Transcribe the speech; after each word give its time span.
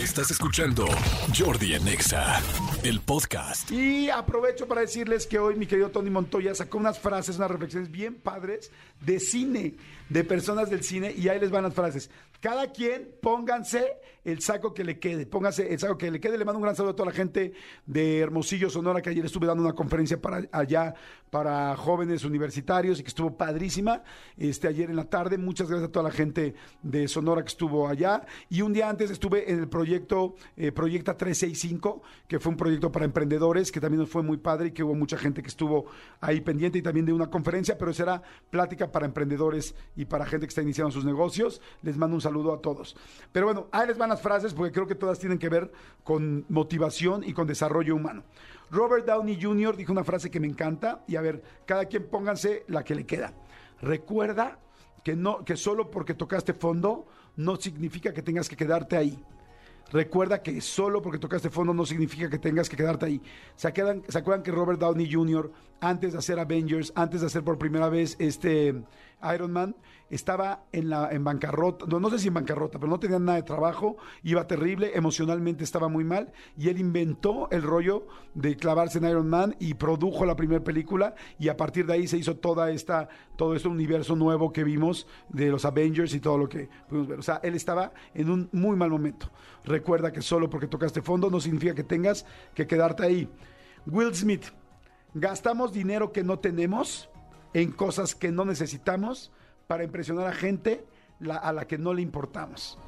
Estás 0.00 0.30
escuchando 0.30 0.86
Jordi 1.38 1.74
Anexa, 1.74 2.40
el 2.84 3.00
podcast. 3.00 3.70
Y 3.70 4.08
aprovecho 4.08 4.66
para 4.66 4.80
decirles 4.80 5.26
que 5.26 5.38
hoy 5.38 5.56
mi 5.56 5.66
querido 5.66 5.90
Tony 5.90 6.08
Montoya 6.08 6.54
sacó 6.54 6.78
unas 6.78 6.98
frases, 6.98 7.36
unas 7.36 7.50
reflexiones 7.50 7.90
bien 7.90 8.14
padres 8.14 8.70
de 9.02 9.20
cine, 9.20 9.74
de 10.08 10.24
personas 10.24 10.70
del 10.70 10.82
cine, 10.84 11.12
y 11.14 11.28
ahí 11.28 11.38
les 11.38 11.50
van 11.50 11.64
las 11.64 11.74
frases. 11.74 12.08
Cada 12.40 12.68
quien 12.68 13.10
pónganse 13.20 13.98
el 14.24 14.40
saco 14.40 14.72
que 14.72 14.82
le 14.82 14.98
quede, 14.98 15.26
pónganse 15.26 15.72
el 15.72 15.78
saco 15.78 15.98
que 15.98 16.10
le 16.10 16.20
quede. 16.20 16.38
Le 16.38 16.44
mando 16.46 16.58
un 16.58 16.62
gran 16.62 16.74
saludo 16.74 16.92
a 16.92 16.96
toda 16.96 17.10
la 17.10 17.14
gente 17.14 17.52
de 17.84 18.18
Hermosillo, 18.18 18.70
Sonora, 18.70 19.02
que 19.02 19.10
ayer 19.10 19.24
estuve 19.24 19.46
dando 19.46 19.62
una 19.62 19.74
conferencia 19.74 20.20
para 20.20 20.48
allá 20.50 20.94
para 21.30 21.76
jóvenes 21.76 22.24
universitarios 22.24 22.98
y 22.98 23.02
que 23.02 23.08
estuvo 23.08 23.36
padrísima. 23.36 24.02
Este 24.38 24.68
ayer 24.68 24.88
en 24.88 24.96
la 24.96 25.04
tarde, 25.04 25.36
muchas 25.36 25.68
gracias 25.68 25.88
a 25.88 25.92
toda 25.92 26.04
la 26.04 26.10
gente 26.10 26.54
de 26.82 27.08
Sonora 27.08 27.42
que 27.42 27.48
estuvo 27.48 27.86
allá. 27.86 28.24
Y 28.48 28.62
un 28.62 28.72
día 28.72 28.88
antes 28.88 29.10
estuve 29.10 29.50
en 29.50 29.58
el 29.58 29.68
proyecto 29.68 30.34
eh, 30.56 30.72
Proyecta 30.72 31.16
365, 31.16 32.02
que 32.26 32.40
fue 32.40 32.52
un 32.52 32.56
proyecto 32.56 32.90
para 32.90 33.04
emprendedores, 33.04 33.70
que 33.70 33.80
también 33.80 34.00
nos 34.00 34.08
fue 34.08 34.22
muy 34.22 34.38
padre 34.38 34.68
y 34.68 34.70
que 34.72 34.82
hubo 34.82 34.94
mucha 34.94 35.18
gente 35.18 35.42
que 35.42 35.48
estuvo 35.48 35.86
ahí 36.20 36.40
pendiente 36.40 36.78
y 36.78 36.82
también 36.82 37.04
de 37.04 37.12
una 37.12 37.28
conferencia, 37.28 37.76
pero 37.76 37.92
será 37.92 38.22
plática 38.48 38.90
para 38.90 39.04
emprendedores 39.04 39.74
y 39.94 40.06
para 40.06 40.24
gente 40.24 40.46
que 40.46 40.50
está 40.50 40.62
iniciando 40.62 40.90
sus 40.90 41.04
negocios. 41.04 41.60
Les 41.82 41.98
mando 41.98 42.16
un 42.16 42.20
saludo 42.20 42.29
a 42.52 42.60
todos. 42.60 42.96
Pero 43.32 43.46
bueno, 43.46 43.66
ahí 43.72 43.86
les 43.86 43.98
van 43.98 44.10
las 44.10 44.22
frases 44.22 44.54
porque 44.54 44.72
creo 44.72 44.86
que 44.86 44.94
todas 44.94 45.18
tienen 45.18 45.38
que 45.38 45.48
ver 45.48 45.70
con 46.04 46.44
motivación 46.48 47.22
y 47.24 47.32
con 47.32 47.46
desarrollo 47.46 47.94
humano. 47.94 48.22
Robert 48.70 49.06
Downey 49.06 49.38
Jr. 49.40 49.76
dijo 49.76 49.92
una 49.92 50.04
frase 50.04 50.30
que 50.30 50.40
me 50.40 50.46
encanta 50.46 51.02
y 51.06 51.16
a 51.16 51.20
ver, 51.20 51.42
cada 51.66 51.86
quien 51.86 52.08
pónganse 52.08 52.64
la 52.68 52.84
que 52.84 52.94
le 52.94 53.04
queda. 53.04 53.34
Recuerda 53.82 54.58
que 55.02 55.16
no 55.16 55.44
que 55.44 55.56
solo 55.56 55.90
porque 55.90 56.14
tocaste 56.14 56.52
fondo 56.52 57.06
no 57.36 57.56
significa 57.56 58.12
que 58.12 58.22
tengas 58.22 58.48
que 58.48 58.56
quedarte 58.56 58.96
ahí. 58.96 59.22
Recuerda 59.92 60.40
que 60.40 60.60
solo 60.60 61.02
porque 61.02 61.18
tocaste 61.18 61.50
fondo 61.50 61.74
no 61.74 61.84
significa 61.84 62.30
que 62.30 62.38
tengas 62.38 62.68
que 62.68 62.76
quedarte 62.76 63.06
ahí. 63.06 63.20
¿Se 63.56 63.66
acuerdan, 63.66 64.04
¿Se 64.08 64.18
acuerdan 64.18 64.44
que 64.44 64.52
Robert 64.52 64.78
Downey 64.78 65.12
Jr., 65.12 65.50
antes 65.80 66.12
de 66.12 66.18
hacer 66.18 66.38
Avengers, 66.38 66.92
antes 66.94 67.22
de 67.22 67.26
hacer 67.26 67.42
por 67.42 67.58
primera 67.58 67.88
vez 67.88 68.14
este 68.20 68.84
Iron 69.34 69.52
Man, 69.52 69.76
estaba 70.10 70.64
en, 70.72 70.90
la, 70.90 71.10
en 71.12 71.22
bancarrota, 71.22 71.86
no, 71.86 72.00
no 72.00 72.10
sé 72.10 72.18
si 72.18 72.28
en 72.28 72.34
bancarrota, 72.34 72.78
pero 72.78 72.90
no 72.90 72.98
tenía 72.98 73.18
nada 73.18 73.36
de 73.36 73.44
trabajo, 73.44 73.96
iba 74.24 74.46
terrible, 74.46 74.90
emocionalmente 74.94 75.62
estaba 75.62 75.88
muy 75.88 76.04
mal, 76.04 76.32
y 76.56 76.68
él 76.68 76.78
inventó 76.78 77.48
el 77.50 77.62
rollo 77.62 78.06
de 78.34 78.56
clavarse 78.56 78.98
en 78.98 79.04
Iron 79.04 79.28
Man 79.28 79.54
y 79.60 79.74
produjo 79.74 80.26
la 80.26 80.36
primera 80.36 80.62
película, 80.64 81.14
y 81.38 81.48
a 81.48 81.56
partir 81.56 81.86
de 81.86 81.94
ahí 81.94 82.08
se 82.08 82.18
hizo 82.18 82.36
toda 82.36 82.70
esta, 82.70 83.08
todo 83.36 83.54
este 83.54 83.68
universo 83.68 84.16
nuevo 84.16 84.52
que 84.52 84.64
vimos 84.64 85.06
de 85.28 85.48
los 85.48 85.64
Avengers 85.64 86.12
y 86.14 86.20
todo 86.20 86.38
lo 86.38 86.48
que 86.48 86.68
pudimos 86.88 87.08
ver. 87.08 87.18
O 87.18 87.22
sea, 87.22 87.40
él 87.42 87.54
estaba 87.54 87.92
en 88.14 88.30
un 88.30 88.48
muy 88.52 88.76
mal 88.76 88.90
momento. 88.90 89.30
Recuerda 89.64 90.12
que 90.12 90.22
solo 90.22 90.50
porque 90.50 90.66
tocaste 90.66 91.02
fondo 91.02 91.30
no 91.30 91.40
significa 91.40 91.74
que 91.74 91.84
tengas 91.84 92.26
que 92.54 92.66
quedarte 92.66 93.04
ahí. 93.04 93.28
Will 93.86 94.14
Smith, 94.14 94.46
gastamos 95.14 95.72
dinero 95.72 96.12
que 96.12 96.22
no 96.22 96.38
tenemos 96.38 97.08
en 97.54 97.72
cosas 97.72 98.14
que 98.14 98.30
no 98.30 98.44
necesitamos 98.44 99.32
para 99.66 99.84
impresionar 99.84 100.26
a 100.26 100.32
gente 100.32 100.84
a 101.28 101.52
la 101.52 101.66
que 101.66 101.78
no 101.78 101.94
le 101.94 102.02
importamos. 102.02 102.78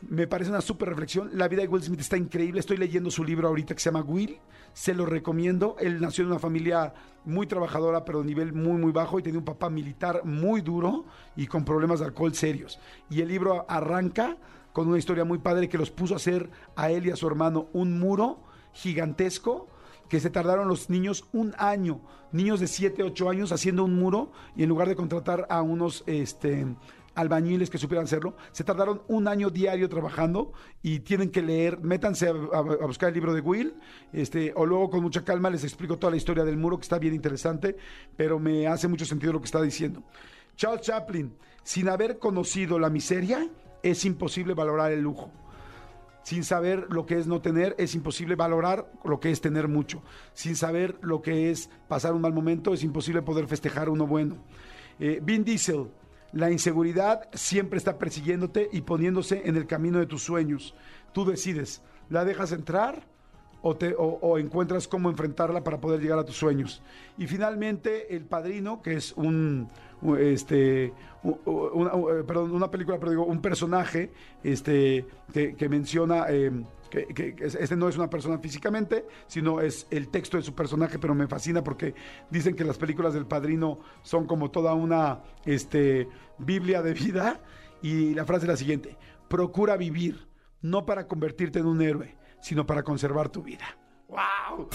Me 0.00 0.28
parece 0.28 0.50
una 0.50 0.60
súper 0.60 0.90
reflexión. 0.90 1.30
La 1.32 1.48
vida 1.48 1.62
de 1.62 1.68
Will 1.68 1.82
Smith 1.82 2.00
está 2.00 2.16
increíble. 2.16 2.60
Estoy 2.60 2.76
leyendo 2.76 3.10
su 3.10 3.24
libro 3.24 3.48
ahorita 3.48 3.74
que 3.74 3.80
se 3.80 3.90
llama 3.90 4.04
Will. 4.04 4.38
Se 4.72 4.94
lo 4.94 5.06
recomiendo. 5.06 5.76
Él 5.80 6.00
nació 6.00 6.22
en 6.22 6.30
una 6.30 6.38
familia 6.38 6.94
muy 7.24 7.48
trabajadora, 7.48 8.04
pero 8.04 8.20
de 8.20 8.26
nivel 8.26 8.52
muy, 8.52 8.80
muy 8.80 8.92
bajo 8.92 9.18
y 9.18 9.22
tenía 9.22 9.40
un 9.40 9.44
papá 9.44 9.70
militar 9.70 10.24
muy 10.24 10.60
duro 10.60 11.04
y 11.34 11.48
con 11.48 11.64
problemas 11.64 11.98
de 11.98 12.06
alcohol 12.06 12.32
serios. 12.34 12.78
Y 13.10 13.22
el 13.22 13.28
libro 13.28 13.66
arranca 13.68 14.36
con 14.72 14.86
una 14.86 14.98
historia 14.98 15.24
muy 15.24 15.38
padre 15.38 15.68
que 15.68 15.78
los 15.78 15.90
puso 15.90 16.14
a 16.14 16.18
hacer 16.18 16.48
a 16.76 16.90
él 16.92 17.06
y 17.06 17.10
a 17.10 17.16
su 17.16 17.26
hermano 17.26 17.66
un 17.72 17.98
muro 17.98 18.38
gigantesco 18.72 19.66
que 20.08 20.20
se 20.20 20.30
tardaron 20.30 20.68
los 20.68 20.90
niños 20.90 21.28
un 21.32 21.54
año, 21.58 22.00
niños 22.32 22.60
de 22.60 22.66
7, 22.66 23.02
8 23.02 23.30
años 23.30 23.52
haciendo 23.52 23.84
un 23.84 23.94
muro 23.94 24.32
y 24.56 24.62
en 24.62 24.68
lugar 24.68 24.88
de 24.88 24.96
contratar 24.96 25.46
a 25.50 25.62
unos 25.62 26.02
este, 26.06 26.66
albañiles 27.14 27.68
que 27.68 27.78
supieran 27.78 28.04
hacerlo, 28.04 28.36
se 28.52 28.64
tardaron 28.64 29.02
un 29.08 29.28
año 29.28 29.50
diario 29.50 29.88
trabajando 29.88 30.52
y 30.82 31.00
tienen 31.00 31.30
que 31.30 31.42
leer, 31.42 31.80
métanse 31.80 32.28
a, 32.28 32.30
a, 32.30 32.86
buscar 32.86 33.08
el 33.08 33.14
libro 33.14 33.34
de 33.34 33.40
Will, 33.40 33.74
este, 34.12 34.52
o 34.56 34.64
luego 34.64 34.90
con 34.90 35.02
mucha 35.02 35.24
calma 35.24 35.50
les 35.50 35.64
explico 35.64 35.98
toda 35.98 36.12
la 36.12 36.16
historia 36.16 36.44
del 36.44 36.56
muro 36.56 36.78
que 36.78 36.82
está 36.82 36.98
bien 36.98 37.14
interesante, 37.14 37.76
pero 38.16 38.38
me 38.38 38.66
hace 38.66 38.88
mucho 38.88 39.04
sentido 39.04 39.32
lo 39.32 39.40
que 39.40 39.46
está 39.46 39.60
diciendo. 39.60 40.02
Charles 40.56 40.82
Chaplin, 40.82 41.34
sin 41.62 41.88
haber 41.88 42.18
conocido 42.18 42.78
la 42.78 42.88
miseria, 42.88 43.48
es 43.82 44.04
imposible 44.04 44.54
valorar 44.54 44.92
el 44.92 45.00
lujo 45.00 45.30
sin 46.28 46.44
saber 46.44 46.88
lo 46.90 47.06
que 47.06 47.18
es 47.18 47.26
no 47.26 47.40
tener, 47.40 47.74
es 47.78 47.94
imposible 47.94 48.34
valorar 48.34 48.92
lo 49.02 49.18
que 49.18 49.30
es 49.30 49.40
tener 49.40 49.66
mucho. 49.66 50.02
Sin 50.34 50.56
saber 50.56 50.98
lo 51.00 51.22
que 51.22 51.50
es 51.50 51.70
pasar 51.88 52.12
un 52.12 52.20
mal 52.20 52.34
momento, 52.34 52.74
es 52.74 52.82
imposible 52.82 53.22
poder 53.22 53.46
festejar 53.46 53.88
uno 53.88 54.06
bueno. 54.06 54.36
Eh, 55.00 55.20
Vin 55.22 55.42
Diesel, 55.42 55.86
la 56.32 56.50
inseguridad 56.50 57.30
siempre 57.32 57.78
está 57.78 57.96
persiguiéndote 57.96 58.68
y 58.70 58.82
poniéndose 58.82 59.40
en 59.46 59.56
el 59.56 59.66
camino 59.66 60.00
de 60.00 60.04
tus 60.04 60.22
sueños. 60.22 60.74
Tú 61.14 61.24
decides, 61.24 61.80
¿la 62.10 62.26
dejas 62.26 62.52
entrar? 62.52 63.06
O, 63.60 63.76
te, 63.76 63.94
o, 63.94 64.18
o, 64.22 64.38
encuentras 64.38 64.86
cómo 64.86 65.10
enfrentarla 65.10 65.64
para 65.64 65.80
poder 65.80 66.00
llegar 66.00 66.18
a 66.18 66.24
tus 66.24 66.36
sueños. 66.36 66.80
Y 67.16 67.26
finalmente, 67.26 68.14
El 68.14 68.24
Padrino, 68.24 68.80
que 68.82 68.94
es 68.94 69.12
un, 69.16 69.68
este, 70.18 70.92
una, 71.22 71.90
perdón, 72.24 72.52
una 72.52 72.70
película, 72.70 72.98
pero 72.98 73.10
digo, 73.10 73.24
un 73.24 73.40
personaje 73.40 74.12
este, 74.42 75.06
que, 75.32 75.68
menciona... 75.68 76.26
Eh, 76.28 76.52
que, 76.90 77.06
que, 77.08 77.34
este 77.38 77.76
no 77.76 77.88
es 77.88 77.96
una 77.96 78.08
persona 78.08 78.38
físicamente, 78.38 79.04
sino 79.26 79.60
es 79.60 79.86
el 79.90 80.08
texto 80.08 80.38
de 80.38 80.42
su 80.42 80.54
personaje, 80.54 80.98
pero 80.98 81.14
me 81.14 81.26
fascina 81.26 81.62
porque 81.62 81.94
dicen 82.30 82.54
que 82.54 82.64
las 82.64 82.78
películas 82.78 83.12
del 83.12 83.26
padrino 83.26 83.78
son 84.02 84.26
como 84.26 84.50
toda 84.50 84.72
una 84.72 85.20
este, 85.44 86.08
Biblia 86.38 86.80
de 86.80 86.94
vida. 86.94 87.40
Y 87.82 88.14
la 88.14 88.24
frase 88.24 88.46
es 88.46 88.48
la 88.48 88.56
siguiente, 88.56 88.96
procura 89.28 89.76
vivir, 89.76 90.26
no 90.62 90.84
para 90.86 91.06
convertirte 91.06 91.60
en 91.60 91.66
un 91.66 91.82
héroe, 91.82 92.16
sino 92.40 92.66
para 92.66 92.82
conservar 92.82 93.28
tu 93.28 93.42
vida. 93.42 93.76
¡Wow! 94.08 94.70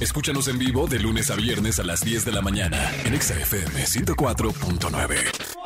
Escúchanos 0.00 0.46
en 0.48 0.58
vivo 0.58 0.86
de 0.86 1.00
lunes 1.00 1.30
a 1.30 1.34
viernes 1.34 1.80
a 1.80 1.84
las 1.84 2.04
10 2.04 2.24
de 2.24 2.32
la 2.32 2.40
mañana 2.40 2.90
en 3.04 3.20
XFM 3.20 3.84
104.9. 3.84 5.65